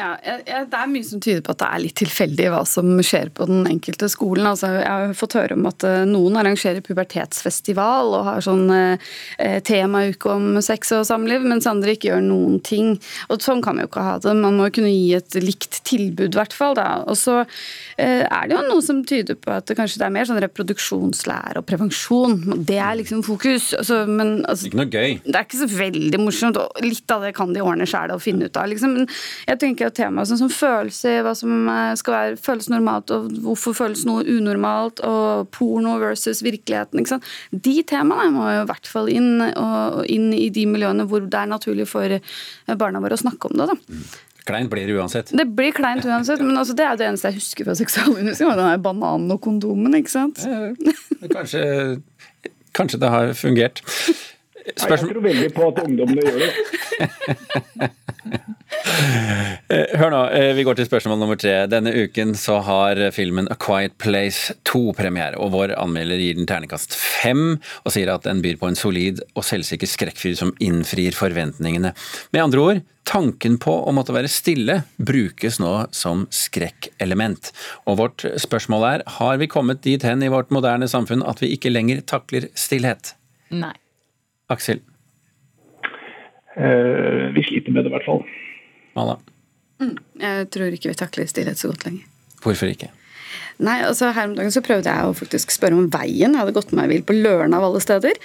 Ja, 0.00 0.16
Det 0.24 0.72
er 0.72 0.88
mye 0.88 1.04
som 1.04 1.20
tyder 1.20 1.42
på 1.44 1.52
at 1.52 1.60
det 1.60 1.66
er 1.68 1.80
litt 1.82 1.96
tilfeldig 2.00 2.46
hva 2.48 2.62
som 2.64 2.88
skjer 3.04 3.28
på 3.36 3.44
den 3.44 3.66
enkelte 3.68 4.08
skolen. 4.08 4.46
Altså, 4.48 4.70
jeg 4.80 4.88
har 4.88 5.12
fått 5.18 5.36
høre 5.36 5.52
om 5.58 5.66
at 5.68 5.84
eh, 5.84 6.06
noen 6.08 6.38
arrangerer 6.40 6.80
pubertetsfestival 6.86 8.14
og 8.16 8.24
har 8.24 8.40
sånn 8.44 8.72
eh, 8.72 9.58
temauke 9.68 10.30
om 10.32 10.56
sex 10.64 10.94
og 10.96 11.04
samliv, 11.04 11.44
mens 11.44 11.68
andre 11.68 11.92
ikke 11.92 12.08
gjør 12.08 12.24
noen 12.24 12.56
ting. 12.64 12.94
Og 13.28 13.42
Sånn 13.42 13.60
kan 13.60 13.76
vi 13.76 13.84
jo 13.84 13.90
ikke 13.90 14.06
ha 14.06 14.14
det. 14.22 14.32
Man 14.38 14.56
må 14.56 14.70
jo 14.70 14.76
kunne 14.78 14.94
gi 14.94 15.12
et 15.18 15.36
likt 15.42 15.82
tilbud, 15.88 16.30
i 16.30 16.40
hvert 16.40 16.56
fall. 16.56 16.78
Og 17.10 17.18
så 17.18 17.40
eh, 17.42 18.22
er 18.24 18.48
det 18.48 18.56
jo 18.56 18.64
noe 18.70 18.84
som 18.86 19.04
tyder 19.04 19.36
på 19.36 19.52
at 19.52 19.68
det 19.68 19.76
kanskje 19.76 20.00
det 20.00 20.08
er 20.08 20.14
mer 20.14 20.28
sånn 20.30 20.40
reproduksjonslære 20.46 21.60
og 21.60 21.68
prevensjon. 21.68 22.38
Det 22.64 22.78
er 22.80 22.96
liksom 23.02 23.20
fokus. 23.26 23.72
Altså, 23.76 24.02
men, 24.08 24.38
altså, 24.48 24.70
ikke 24.70 24.80
noe 24.80 24.88
gøy. 24.88 25.18
Det 25.26 25.36
er 25.36 25.44
ikke 25.44 25.62
så 25.66 25.70
veldig 25.74 26.22
morsomt. 26.22 26.62
og 26.62 26.80
Litt 26.86 27.12
av 27.12 27.26
det 27.26 27.34
kan 27.36 27.52
de 27.52 27.60
ordne 27.66 27.88
sjæl 27.90 28.14
og 28.14 28.24
finne 28.24 28.48
ut 28.48 28.56
av. 28.56 28.70
Liksom. 28.72 28.96
Men 28.96 29.10
jeg 29.50 29.60
tenker 29.60 29.81
tenker 29.82 29.90
at 29.90 29.98
temaer 29.98 30.28
sånn 30.28 30.40
som 30.40 30.52
følelser, 30.52 31.22
hva 31.24 31.34
som 31.36 31.68
eh, 31.70 31.94
skal 31.98 32.14
være, 32.14 32.38
føles 32.42 32.68
normalt, 32.70 33.12
og 33.14 33.30
hvorfor 33.44 33.76
føles 33.76 34.04
noe 34.06 34.24
unormalt, 34.24 35.02
og 35.06 35.48
porno 35.54 35.98
versus 36.02 36.42
virkeligheten. 36.44 37.00
ikke 37.00 37.14
sant? 37.14 37.30
De 37.50 37.82
temaene 37.82 38.32
må 38.34 38.48
jo 38.50 38.62
i 38.62 38.68
hvert 38.70 38.90
fall 38.90 39.10
inn, 39.12 39.40
og, 39.42 40.02
inn 40.10 40.32
i 40.36 40.50
de 40.54 40.66
miljøene 40.70 41.06
hvor 41.08 41.24
det 41.24 41.38
er 41.38 41.50
naturlig 41.50 41.88
for 41.90 42.18
eh, 42.18 42.76
barna 42.76 43.02
våre 43.02 43.18
å 43.18 43.22
snakke 43.22 43.50
om 43.50 43.58
det. 43.58 43.72
da. 43.72 43.78
Mm. 43.88 44.04
Kleint 44.42 44.72
blir 44.72 44.88
det 44.90 44.96
uansett. 44.98 45.30
Det 45.38 45.46
blir 45.54 45.70
kleint 45.74 46.02
uansett, 46.02 46.40
men 46.42 46.56
altså, 46.58 46.74
det 46.74 46.86
er 46.86 46.98
det 46.98 47.06
eneste 47.12 47.30
jeg 47.30 47.38
husker 47.38 47.68
fra 47.68 47.76
seksualundervisning. 47.78 48.56
Den 48.58 48.82
bananen 48.82 49.30
og 49.30 49.38
kondomen, 49.44 49.94
ikke 50.00 50.10
sant. 50.10 50.42
kanskje, 51.30 51.62
kanskje 52.74 52.98
det 53.04 53.12
har 53.14 53.30
fungert. 53.38 53.84
Spørsmål... 54.62 54.98
Jeg 54.98 55.14
tror 55.14 55.24
veldig 55.28 55.52
på 55.54 55.68
at 55.68 55.78
ungdommene 55.84 56.26
gjør 56.26 56.42
det. 56.42 56.50
Eh, 59.72 59.94
hør 59.96 60.10
nå, 60.12 60.20
eh, 60.36 60.50
vi 60.56 60.64
går 60.66 60.76
til 60.76 60.86
spørsmål 60.88 61.16
nummer 61.20 61.38
tre. 61.40 61.54
Denne 61.70 61.92
uken 62.04 62.34
så 62.36 62.58
har 62.64 62.98
filmen 63.14 63.48
A 63.50 63.56
Quiet 63.56 63.94
Place 64.02 64.52
2 64.68 64.92
premiere, 64.98 65.38
og 65.40 65.54
vår 65.54 65.72
anmelder 65.80 66.20
gir 66.20 66.36
den 66.36 66.48
ternekast 66.48 66.92
fem 66.98 67.56
og 67.56 67.94
sier 67.94 68.12
at 68.12 68.26
den 68.26 68.42
byr 68.44 68.58
på 68.60 68.68
en 68.68 68.76
solid 68.76 69.22
og 69.32 69.46
selvsikker 69.48 69.88
skrekkfyr 69.88 70.36
som 70.36 70.52
innfrir 70.60 71.16
forventningene. 71.16 71.94
Med 72.36 72.44
andre 72.44 72.66
ord, 72.66 72.82
tanken 73.08 73.56
på 73.62 73.72
å 73.72 73.94
måtte 73.96 74.14
være 74.14 74.30
stille 74.30 74.82
brukes 75.00 75.58
nå 75.62 75.72
som 75.96 76.26
skrekkelement. 76.34 77.52
Og 77.88 77.98
vårt 78.02 78.26
spørsmål 78.44 78.88
er, 78.90 79.08
har 79.18 79.40
vi 79.40 79.50
kommet 79.50 79.82
dit 79.86 80.04
hen 80.04 80.22
i 80.22 80.30
vårt 80.32 80.52
moderne 80.54 80.90
samfunn 80.90 81.24
at 81.24 81.40
vi 81.42 81.54
ikke 81.56 81.72
lenger 81.72 82.04
takler 82.04 82.50
stillhet? 82.52 83.14
Nei. 83.56 83.74
Aksel? 84.52 84.84
Uh, 86.52 87.32
vi 87.32 87.40
sliter 87.48 87.72
med 87.72 87.86
det 87.86 87.92
i 87.92 87.96
hvert 87.96 88.04
fall. 88.04 88.26
Mala? 88.96 89.18
Mm, 89.82 89.96
jeg 90.20 90.48
tror 90.54 90.74
ikke 90.74 90.92
vi 90.92 90.98
takler 90.98 91.30
stillhet 91.30 91.58
så 91.58 91.70
godt 91.72 91.86
lenger. 91.88 92.04
Hvorfor 92.42 92.70
ikke? 92.70 92.90
Nei, 93.60 93.80
altså 93.84 94.12
Her 94.14 94.30
om 94.30 94.36
dagen 94.36 94.52
så 94.54 94.62
prøvde 94.64 94.90
jeg 94.90 95.08
å 95.08 95.14
faktisk 95.16 95.52
spørre 95.54 95.76
om 95.76 95.90
veien. 95.92 96.32
Jeg 96.32 96.40
hadde 96.40 96.54
gått 96.56 96.72
meg 96.76 96.88
vill 96.92 97.04
på 97.06 97.16
Løren 97.16 97.54
av 97.56 97.66
alle 97.66 97.82
steder. 97.82 98.18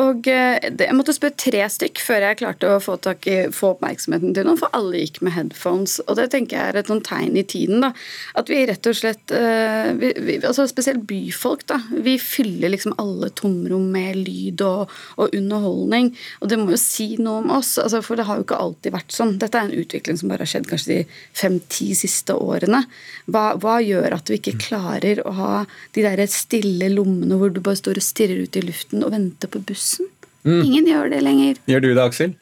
Og 0.00 0.24
det, 0.24 0.86
Jeg 0.88 0.96
måtte 0.96 1.14
spørre 1.14 1.36
tre 1.38 1.62
stykk 1.68 2.00
før 2.00 2.26
jeg 2.26 2.38
klarte 2.40 2.70
å 2.70 2.80
få, 2.82 2.96
tak 3.02 3.26
i, 3.28 3.36
få 3.52 3.74
oppmerksomheten 3.74 4.34
til 4.34 4.46
noen, 4.48 4.58
for 4.60 4.72
alle 4.76 5.02
gikk 5.02 5.20
med 5.24 5.36
headphones. 5.36 5.98
Og 6.06 6.16
Det 6.18 6.30
tenker 6.32 6.58
jeg 6.58 6.72
er 6.72 6.80
et 6.80 6.90
sånn 6.90 7.04
tegn 7.04 7.36
i 7.36 7.44
tiden. 7.44 7.84
da, 7.84 7.92
At 8.34 8.48
vi 8.48 8.62
rett 8.68 8.88
og 8.88 8.96
slett 8.96 9.34
eh, 9.36 9.92
vi, 10.00 10.12
vi, 10.18 10.38
altså 10.40 10.66
Spesielt 10.70 11.06
byfolk. 11.08 11.66
da, 11.68 11.80
Vi 11.92 12.16
fyller 12.18 12.72
liksom 12.72 12.96
alle 12.98 13.30
tomrom 13.30 13.90
med 13.92 14.16
lyd 14.16 14.64
og, 14.66 14.90
og, 15.16 15.32
underholdning. 15.36 16.12
Og 16.40 16.48
det 16.48 16.58
må 16.58 16.72
jo 16.72 16.80
si 16.80 17.16
noe 17.20 17.42
om 17.42 17.52
oss, 17.58 17.76
altså 17.78 18.02
for 18.04 18.16
det 18.16 18.26
har 18.28 18.40
jo 18.40 18.46
ikke 18.46 18.60
alltid 18.60 18.96
vært 18.96 19.12
sånn. 19.14 19.36
Dette 19.40 19.58
er 19.58 19.68
en 19.68 19.80
utvikling 19.84 20.18
som 20.18 20.32
bare 20.32 20.44
har 20.44 20.52
skjedd 20.52 20.68
kanskje 20.70 20.92
de 20.92 21.00
fem-ti 21.36 21.92
siste 21.96 22.34
årene. 22.36 22.84
Hva, 23.28 23.52
hva 23.60 23.78
gjør 23.84 24.16
at 24.16 24.32
vi 24.32 24.40
ikke 24.40 24.58
klarer 24.58 24.71
klarer 24.72 25.20
å 25.28 25.36
ha 25.36 25.54
de 25.94 26.04
der 26.04 26.24
stille 26.32 26.88
lommene 26.92 27.38
hvor 27.38 27.52
du 27.52 27.60
bare 27.60 27.80
står 27.80 28.00
og 28.00 28.06
stirrer 28.06 28.46
ut 28.46 28.56
i 28.56 28.64
luften 28.64 29.04
og 29.04 29.12
venter 29.14 29.50
på 29.52 29.62
bussen. 29.68 30.08
Mm. 30.42 30.62
Ingen 30.64 30.88
gjør 30.90 31.12
det 31.12 31.20
lenger. 31.22 31.58
Gjør 31.70 31.84
du 31.84 31.90
det, 31.92 32.04
Aksel? 32.06 32.32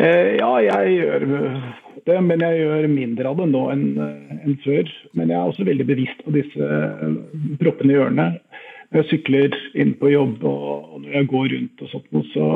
Eh, 0.00 0.36
ja, 0.38 0.50
jeg 0.64 0.92
gjør 1.00 1.24
det, 2.06 2.18
men 2.24 2.44
jeg 2.44 2.60
gjør 2.60 2.86
mindre 2.92 3.32
av 3.32 3.40
det 3.40 3.48
nå 3.50 3.64
enn 3.72 3.86
en 4.00 4.60
før. 4.64 4.92
Men 5.18 5.32
jeg 5.32 5.38
er 5.40 5.48
også 5.48 5.66
veldig 5.68 5.88
bevisst 5.88 6.22
på 6.26 6.36
disse 6.36 6.68
proppene 7.60 7.96
i 7.96 7.98
hjørnet. 7.98 8.38
Når 8.90 9.02
jeg 9.02 9.10
sykler 9.10 9.58
inn 9.78 9.96
på 9.98 10.12
jobb 10.14 10.46
og 10.46 11.02
når 11.02 11.18
jeg 11.18 11.28
går 11.30 11.50
rundt 11.56 11.84
og 11.84 11.92
sånt, 11.92 12.30
så 12.34 12.46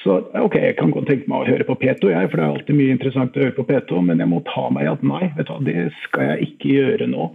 så 0.00 0.16
ok, 0.32 0.54
jeg 0.56 0.76
kan 0.78 0.92
godt 0.94 1.10
tenke 1.10 1.28
meg 1.28 1.42
å 1.42 1.50
høre 1.50 1.64
på 1.68 1.76
P2, 1.76 2.08
jeg, 2.08 2.28
for 2.30 2.40
det 2.40 2.44
er 2.44 2.52
alltid 2.54 2.76
mye 2.78 2.94
interessant 2.94 3.34
å 3.36 3.42
høre 3.42 3.56
på 3.58 3.66
P2, 3.68 3.98
men 4.06 4.22
jeg 4.22 4.30
må 4.30 4.38
ta 4.48 4.62
meg 4.72 4.86
i 4.86 4.92
at 4.94 5.02
nei, 5.04 5.26
vet 5.36 5.50
du, 5.50 5.66
det 5.66 5.90
skal 6.06 6.30
jeg 6.30 6.46
ikke 6.48 6.70
gjøre 6.78 7.08
nå. 7.10 7.26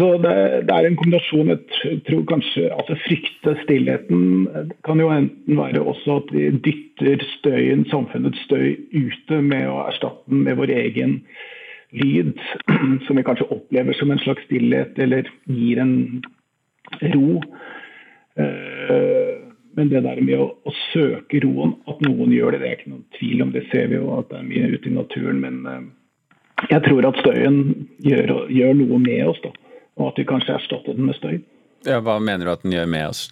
Så 0.00 0.06
det, 0.24 0.34
det 0.64 0.72
er 0.72 0.86
en 0.88 0.96
kombinasjon. 0.96 1.50
Jeg 1.52 1.98
tror 2.06 2.22
kanskje 2.30 2.70
altså 2.72 2.96
Frykte 3.02 3.52
stillheten 3.66 4.22
kan 4.86 5.02
jo 5.02 5.10
enten 5.12 5.58
være 5.58 5.82
også 5.92 6.22
at 6.22 6.32
vi 6.32 6.46
dytter 6.64 7.20
støyen, 7.36 7.84
samfunnets 7.90 8.40
støy, 8.46 8.78
ute 8.96 9.42
med 9.44 9.68
å 9.68 9.82
erstatte 9.90 10.24
den 10.32 10.46
med 10.46 10.56
vår 10.56 10.72
egen 10.78 11.18
lyd, 11.92 12.32
som 13.04 13.20
vi 13.20 13.26
kanskje 13.26 13.50
opplever 13.52 13.98
som 13.98 14.10
en 14.14 14.24
slags 14.24 14.48
stillhet, 14.48 14.96
eller 14.96 15.28
gir 15.44 15.84
en 15.84 15.94
ro. 17.12 17.42
Uh, 18.40 19.36
men 19.76 19.92
det 19.92 20.00
der 20.06 20.24
med 20.24 20.40
å, 20.40 20.50
å, 20.64 20.76
søke 20.94 21.42
roen, 21.44 21.76
at 21.90 22.00
noen 22.08 22.32
gjør 22.32 22.56
det, 22.56 22.62
det 22.62 22.70
er 22.70 22.78
ikke 22.78 22.94
noen 22.94 23.08
tvil 23.18 23.44
om. 23.44 23.52
Det 23.52 23.68
ser 23.68 23.90
vi 23.92 24.00
jo 24.00 24.14
at 24.16 24.32
det 24.32 24.40
er 24.40 24.48
mye 24.48 24.76
ute 24.78 24.88
i 24.88 24.96
naturen. 24.96 25.44
Men 25.44 25.60
uh, 25.68 25.82
jeg 26.70 26.88
tror 26.88 27.10
at 27.10 27.20
støyen 27.20 27.60
gjør, 28.06 28.46
gjør, 28.48 28.78
noe 28.80 29.02
med 29.04 29.28
oss, 29.28 29.44
da. 29.44 29.52
Og 30.00 30.08
at 30.10 30.20
vi 30.20 30.28
kanskje 30.28 30.56
erstatter 30.56 30.96
den 30.96 31.10
med 31.10 31.18
støy. 31.18 31.36
Ja, 31.86 32.00
hva 32.04 32.18
mener 32.20 32.48
du 32.48 32.54
at 32.54 32.64
den 32.64 32.74
gjør 32.74 32.88
med 32.90 33.12
oss? 33.12 33.28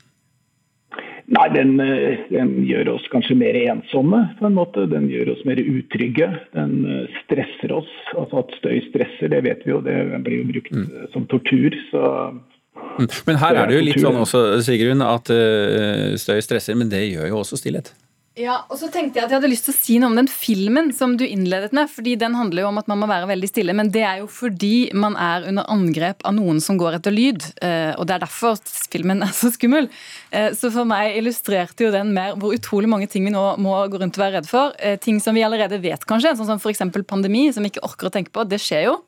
Nei, 1.28 1.44
den, 1.52 1.74
eh, 1.84 2.22
den, 2.32 2.54
gjør 2.64 2.94
oss 2.94 3.08
kanskje 3.12 3.36
mer 3.36 3.56
ensomme, 3.60 4.22
på 4.38 4.46
en 4.48 4.56
måte. 4.56 4.86
Den 4.88 5.10
gjør 5.12 5.34
oss 5.34 5.42
mer 5.48 5.60
utrygge. 5.60 6.30
Den 6.56 6.78
eh, 6.88 7.18
stresser 7.24 7.74
oss. 7.76 7.90
Altså 8.14 8.44
at 8.44 8.54
støy 8.60 8.78
stresser, 8.86 9.28
det 9.34 9.42
vet 9.44 9.66
vi 9.66 9.74
jo. 9.74 9.82
Det 9.84 9.98
blir 10.24 10.40
jo 10.40 10.52
brukt 10.54 10.72
mm. 10.72 10.86
som 11.16 11.28
tortur. 11.28 11.76
så 11.90 12.04
Mm. 12.98 13.08
Men 13.26 13.38
her 13.38 13.56
er 13.58 13.66
det 13.66 13.74
jo 13.76 13.84
litt 13.86 14.00
sånn 14.02 14.18
også, 14.18 14.40
Sigrun, 14.66 15.02
at 15.02 15.30
eh, 15.34 16.14
støy 16.18 16.38
stresser, 16.44 16.76
men 16.78 16.90
det 16.90 17.04
gjør 17.08 17.30
jo 17.30 17.40
også 17.42 17.58
stillhet. 17.60 17.92
Ja, 18.38 18.60
og 18.70 18.78
så 18.78 18.86
tenkte 18.92 19.18
jeg 19.18 19.26
at 19.26 19.32
jeg 19.32 19.40
hadde 19.40 19.50
lyst 19.50 19.64
til 19.66 19.74
å 19.74 19.76
si 19.76 19.96
noe 19.98 20.12
om 20.12 20.18
den 20.18 20.28
filmen 20.30 20.92
som 20.94 21.16
du 21.18 21.24
innledet 21.26 21.72
med. 21.74 21.90
fordi 21.90 22.14
Den 22.20 22.36
handler 22.38 22.62
jo 22.62 22.68
om 22.68 22.78
at 22.78 22.86
man 22.86 23.00
må 23.00 23.08
være 23.10 23.26
veldig 23.32 23.48
stille, 23.50 23.74
men 23.74 23.90
det 23.90 24.04
er 24.06 24.20
jo 24.20 24.28
fordi 24.30 24.90
man 24.94 25.16
er 25.18 25.48
under 25.50 25.66
angrep 25.72 26.22
av 26.28 26.36
noen 26.36 26.62
som 26.62 26.78
går 26.78 27.00
etter 27.00 27.14
lyd. 27.14 27.42
Eh, 27.58 27.98
og 27.98 28.06
det 28.06 28.14
er 28.14 28.22
derfor 28.22 28.60
filmen 28.92 29.24
er 29.26 29.34
så 29.34 29.50
skummel. 29.50 29.90
Eh, 30.30 30.52
så 30.54 30.70
for 30.70 30.86
meg 30.86 31.18
illustrerte 31.18 31.88
jo 31.88 31.90
den 31.94 32.14
mer 32.14 32.38
hvor 32.38 32.54
utrolig 32.54 32.90
mange 32.90 33.10
ting 33.10 33.26
vi 33.26 33.34
nå 33.34 33.42
må 33.58 33.74
gå 33.90 33.98
rundt 33.98 34.20
og 34.20 34.24
være 34.24 34.38
redd 34.38 34.50
for. 34.50 34.78
Ting 35.02 35.18
som 35.24 35.34
vi 35.34 35.42
allerede 35.42 35.82
vet, 35.82 36.06
kanskje, 36.06 36.36
sånn 36.38 36.52
som 36.52 36.62
f.eks. 36.62 36.86
pandemi, 37.10 37.48
som 37.52 37.66
vi 37.66 37.74
ikke 37.74 37.86
orker 37.90 38.06
å 38.06 38.14
tenke 38.14 38.30
på. 38.30 38.46
Det 38.46 38.62
skjer 38.62 38.86
jo. 38.86 38.98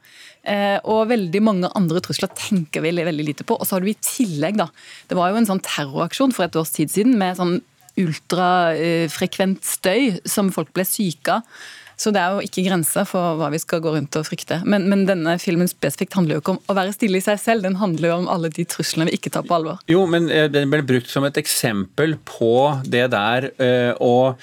Eh, 0.42 0.78
og 0.88 1.10
veldig 1.10 1.40
mange 1.44 1.68
andre 1.76 2.00
trusler 2.02 2.30
tenker 2.34 2.82
vi 2.82 2.94
veldig 2.96 3.26
lite 3.26 3.46
på. 3.46 3.58
Og 3.60 3.68
så 3.68 3.76
har 3.76 3.84
du 3.84 3.92
i 3.92 3.98
tillegg, 4.00 4.58
da 4.58 4.70
Det 5.06 5.18
var 5.18 5.30
jo 5.30 5.38
en 5.38 5.48
sånn 5.48 5.62
terroraksjon 5.62 6.34
for 6.34 6.46
et 6.46 6.56
års 6.56 6.72
tid 6.74 6.90
siden 6.90 7.18
med 7.20 7.38
sånn 7.38 7.60
ultrafrekvent 8.02 9.62
støy 9.66 10.16
som 10.28 10.50
folk 10.54 10.72
ble 10.76 10.86
syke 10.88 11.38
av. 11.40 11.60
Så 12.00 12.08
det 12.16 12.20
er 12.22 12.32
jo 12.32 12.46
ikke 12.46 12.62
grenser 12.64 13.04
for 13.04 13.36
hva 13.36 13.50
vi 13.52 13.58
skal 13.60 13.82
gå 13.84 13.90
rundt 13.92 14.16
og 14.16 14.24
frykte. 14.24 14.62
Men, 14.64 14.86
men, 14.88 15.02
denne 15.04 15.34
filmen 15.42 15.68
spesifikt 15.68 16.16
handler 16.16 16.38
jo 16.38 16.40
ikke 16.40 16.54
om 16.54 16.60
å 16.72 16.76
være 16.78 16.94
stille 16.96 17.20
i 17.20 17.24
seg 17.24 17.36
selv, 17.42 17.66
den 17.66 17.76
handler 17.76 18.08
jo 18.08 18.14
om 18.22 18.30
alle 18.32 18.48
de 18.56 18.64
truslene 18.64 19.10
vi 19.10 19.18
ikke 19.18 19.32
tar 19.34 19.44
på 19.44 19.58
alvor. 19.58 19.82
Jo, 19.92 20.06
men 20.08 20.30
eh, 20.32 20.46
den 20.48 20.72
ble 20.72 20.80
brukt 20.88 21.12
som 21.12 21.26
et 21.28 21.36
eksempel 21.36 22.16
på 22.24 22.54
det 22.88 23.04
der 23.12 23.50
eh, 23.60 23.92
og 24.00 24.40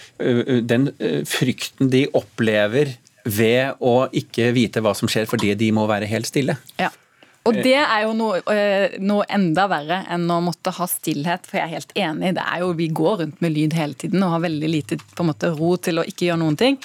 den 0.70 0.92
frykten 1.26 1.90
de 1.90 2.06
opplever 2.18 2.94
ved 3.28 3.82
å 3.84 3.96
ikke 4.16 4.52
vite 4.56 4.84
hva 4.84 4.94
som 4.98 5.10
skjer 5.12 5.28
fordi 5.30 5.56
de 5.58 5.74
må 5.76 5.88
være 5.90 6.08
helt 6.10 6.30
stille. 6.30 6.60
Ja. 6.78 6.92
Og 7.48 7.60
det 7.64 7.78
er 7.80 8.06
jo 8.06 8.14
noe, 8.18 8.42
eh, 8.54 8.98
noe, 9.00 9.26
enda 9.32 9.68
verre 9.72 10.02
enn 10.14 10.28
å 10.32 10.40
måtte 10.44 10.74
ha 10.76 10.88
stillhet, 10.90 11.48
for 11.48 11.60
jeg 11.60 11.68
er 11.68 11.76
helt 11.76 11.94
enig. 11.96 12.34
det 12.36 12.44
er 12.44 12.64
jo, 12.64 12.74
Vi 12.74 12.88
går 12.88 13.22
rundt 13.24 13.42
med 13.42 13.56
lyd 13.56 13.74
hele 13.74 13.94
tiden 13.94 14.24
og 14.24 14.36
har 14.36 14.48
veldig 14.48 14.70
lite 14.70 14.98
på 14.98 15.24
en 15.24 15.32
måte, 15.32 15.54
ro 15.56 15.76
til 15.78 16.00
å 16.00 16.08
ikke 16.08 16.28
gjøre 16.28 16.44
noen 16.44 16.58
ting. 16.60 16.78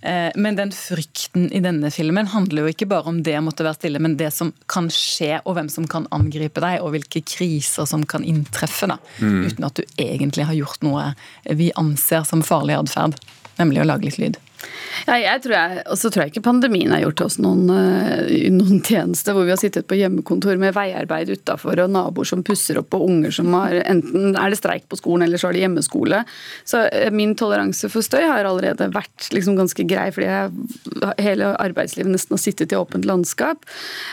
Eh, 0.00 0.30
men 0.36 0.56
den 0.56 0.70
frykten 0.70 1.48
i 1.52 1.60
denne 1.60 1.90
filmen 1.90 2.28
handler 2.30 2.62
jo 2.62 2.72
ikke 2.72 2.86
bare 2.90 3.10
om 3.10 3.18
det 3.26 3.34
å 3.34 3.42
måtte 3.42 3.66
være 3.66 3.80
stille, 3.80 4.02
men 4.02 4.14
det 4.20 4.30
som 4.34 4.52
kan 4.70 4.86
skje, 4.94 5.40
og 5.44 5.56
hvem 5.58 5.70
som 5.72 5.88
kan 5.90 6.06
angripe 6.14 6.62
deg, 6.62 6.78
og 6.84 6.94
hvilke 6.94 7.24
kriser 7.26 7.88
som 7.90 8.04
kan 8.06 8.22
inntreffe. 8.22 8.86
da, 8.86 8.98
mm. 9.18 9.40
Uten 9.50 9.66
at 9.66 9.80
du 9.80 9.82
egentlig 9.98 10.46
har 10.46 10.54
gjort 10.54 10.86
noe 10.86 11.08
vi 11.50 11.72
anser 11.74 12.22
som 12.28 12.46
farlig 12.46 12.78
atferd, 12.78 13.18
nemlig 13.58 13.82
å 13.82 13.88
lage 13.90 14.06
litt 14.06 14.22
lyd. 14.22 14.38
Ja, 15.08 15.16
jeg 15.22 15.40
tror 15.44 15.54
jeg, 15.56 15.82
og 15.88 15.96
så 15.96 16.10
tror 16.12 16.24
jeg 16.24 16.34
ikke 16.34 16.44
pandemien 16.44 16.92
har 16.92 17.00
gjort 17.00 17.22
oss 17.24 17.38
noen, 17.40 17.64
uh, 17.72 18.28
noen 18.52 18.82
tjeneste 18.84 19.32
hvor 19.32 19.46
vi 19.46 19.54
har 19.54 19.60
sittet 19.60 19.86
på 19.88 19.96
hjemmekontor 19.96 20.58
med 20.60 20.74
veiarbeid 20.76 21.32
utafor 21.32 21.80
og 21.80 21.94
naboer 21.94 22.28
som 22.28 22.42
pusser 22.44 22.80
opp 22.82 22.92
og 22.98 23.06
unger 23.06 23.32
som 23.38 23.48
har 23.56 23.78
Enten 23.88 24.36
er 24.36 24.52
det 24.52 24.58
streik 24.58 24.84
på 24.90 24.98
skolen, 24.98 25.24
eller 25.24 25.40
så 25.40 25.48
har 25.48 25.56
de 25.56 25.62
hjemmeskole. 25.62 26.20
Så 26.68 26.82
uh, 26.92 27.08
min 27.14 27.32
toleranse 27.40 27.88
for 27.88 28.04
støy 28.04 28.20
har 28.26 28.44
allerede 28.44 28.90
vært 28.92 29.30
liksom 29.32 29.56
ganske 29.56 29.86
grei, 29.88 30.10
fordi 30.12 30.28
jeg 30.28 31.14
hele 31.24 31.54
arbeidslivet 31.56 32.12
nesten 32.12 32.36
har 32.36 32.42
sittet 32.42 32.74
i 32.74 32.78
åpent 32.78 33.08
landskap. 33.08 33.64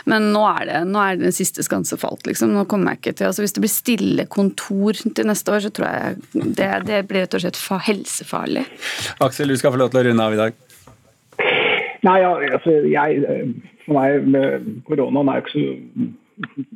Men 0.08 0.32
nå 0.32 0.46
er 0.54 0.70
det, 0.70 0.82
nå 0.90 1.02
er 1.02 1.20
det 1.20 1.28
den 1.28 1.36
siste 1.36 1.66
skanse 1.66 2.00
falt, 2.00 2.24
liksom. 2.30 2.56
Nå 2.56 2.64
kommer 2.72 2.96
jeg 2.96 3.02
ikke 3.02 3.18
til 3.20 3.30
altså 3.30 3.44
Hvis 3.44 3.56
det 3.58 3.66
blir 3.66 3.74
stille 3.74 4.28
kontor 4.32 4.96
til 4.96 5.28
neste 5.28 5.52
år, 5.52 5.66
så 5.66 5.74
tror 5.76 5.92
jeg 5.92 6.56
det, 6.56 6.72
det 6.88 7.04
blir 7.10 7.26
rett 7.26 7.36
og 7.36 7.44
slett 7.44 7.60
helsefarlig. 7.90 8.66
Aksel, 9.26 9.52
du 9.52 9.60
skal 9.60 9.76
få 9.76 9.82
lov 9.82 9.92
til 9.92 10.04
å 10.04 10.08
runde 10.10 10.30
av 10.30 10.38
i 10.38 10.40
dag? 10.46 10.65
Nei, 12.06 12.20
altså, 12.22 12.78
jeg, 12.86 13.26
for 13.86 13.98
meg 13.98 14.30
koronaen 14.86 15.32
er 15.32 15.40
jo 15.40 15.46
ikke 15.46 15.56
så 15.56 16.12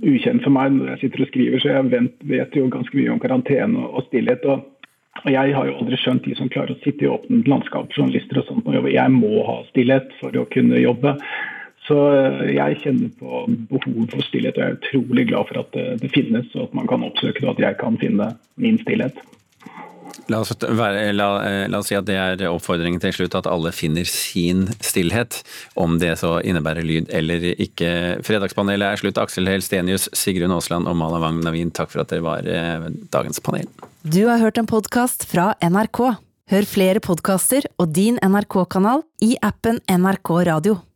ukjent 0.08 0.46
for 0.46 0.56
meg 0.56 0.74
når 0.74 0.94
jeg 0.94 1.02
sitter 1.04 1.24
og 1.26 1.30
skriver, 1.30 1.62
så 1.62 1.74
jeg 1.74 2.04
vet 2.32 2.58
jo 2.58 2.70
ganske 2.72 2.98
mye 2.98 3.14
om 3.14 3.22
karantene 3.22 3.88
og 3.90 4.06
stillhet. 4.08 4.46
og 4.46 4.66
og 5.26 5.32
Jeg 5.32 5.56
har 5.56 5.68
jo 5.68 5.78
aldri 5.82 5.98
skjønt 6.00 6.28
de 6.28 6.36
som 6.38 6.50
klarer 6.52 6.76
å 6.76 6.82
sitte 6.84 7.04
i 7.04 7.10
åpent 7.12 7.48
landskap, 7.50 7.92
journalister 7.92 8.40
og 8.40 8.46
sånt, 8.48 8.68
og 8.68 8.78
jobbe. 8.78 8.94
Jeg 8.94 9.12
må 9.12 9.42
ha 9.48 9.58
stillhet 9.68 10.14
for 10.20 10.36
å 10.38 10.46
kunne 10.54 10.80
jobbe. 10.80 11.16
Så 11.88 11.98
eh, 12.14 12.54
jeg 12.56 12.78
kjenner 12.84 13.10
på 13.20 13.42
behovet 13.72 14.16
for 14.16 14.28
stillhet, 14.28 14.56
og 14.56 14.64
jeg 14.64 14.70
er 14.70 14.78
utrolig 14.78 15.26
glad 15.32 15.50
for 15.50 15.64
at 15.64 15.76
det 16.04 16.12
finnes, 16.14 16.48
og 16.56 16.70
at 16.70 16.78
man 16.78 16.88
kan 16.88 17.04
oppsøke 17.08 17.42
det, 17.42 17.50
og 17.50 17.58
at 17.58 17.66
jeg 17.66 17.80
kan 17.82 18.00
finne 18.00 18.32
min 18.62 18.80
stillhet. 18.80 19.20
La 20.30 20.44
oss, 20.44 20.54
være, 20.62 21.10
la, 21.16 21.28
eh, 21.46 21.64
la 21.72 21.82
oss, 21.82 21.90
si 21.90 21.98
at 21.98 22.06
det 22.08 22.18
er 22.20 22.44
oppfordringen 22.50 23.02
til 23.02 23.16
slutt, 23.16 23.38
at 23.40 23.50
alle 23.50 23.72
finner 23.76 24.06
sin 24.06 24.68
stillhet. 24.86 25.42
Om 25.80 25.98
det 26.02 26.16
så 26.22 26.38
innebærer 26.46 26.86
lyd 26.86 27.10
eller 27.16 27.50
ikke. 27.56 28.22
Fredagspanelet 28.26 28.94
er 28.94 29.02
slutt. 29.02 29.22
Aksel 29.22 29.50
Hell 29.50 29.66
Stenius, 29.66 30.10
Sigrun 30.14 30.54
Aasland 30.56 30.90
og 30.90 30.98
Mala 31.00 31.22
Wang 31.24 31.42
Navin, 31.46 31.74
takk 31.74 31.94
for 31.94 32.04
at 32.04 32.14
dere 32.14 32.26
var 32.26 32.48
eh, 32.48 32.90
dagens 33.14 33.42
panel. 33.44 33.70
Du 34.06 34.24
har 34.30 34.42
hørt 34.42 34.62
en 34.62 34.70
podkast 34.70 35.26
fra 35.30 35.52
NRK. 35.66 36.04
Hør 36.50 36.66
flere 36.66 37.02
podkaster 37.04 37.68
og 37.78 37.92
din 37.94 38.18
NRK-kanal 38.26 39.04
i 39.26 39.36
appen 39.46 39.84
NRK 39.86 40.32
Radio. 40.50 40.80